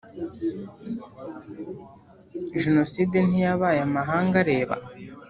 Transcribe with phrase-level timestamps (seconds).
[2.61, 4.75] jenoside ntiyabaye amahanga areba?